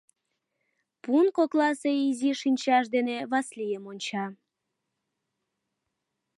Пун 1.01 1.25
кокласе 1.37 1.91
изи 2.09 2.31
шинчаж 2.41 2.85
дене 2.95 3.17
Васлийым 3.31 3.83
онча. 3.91 4.25